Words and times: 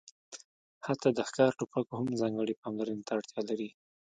حتی 0.87 1.09
د 1.13 1.19
ښکار 1.29 1.51
ټوپک 1.57 1.87
هم 1.97 2.07
ځانګړې 2.21 2.59
پاملرنې 2.61 3.03
ته 3.07 3.11
اړتیا 3.17 3.41
لري 3.49 3.69